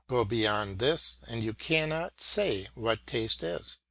Go 0.07 0.25
beyond 0.25 0.79
this, 0.79 1.19
and 1.27 1.43
you 1.43 1.53
cannot 1.53 2.21
say 2.21 2.67
what 2.73 3.05
taste 3.05 3.43
is. 3.43 3.77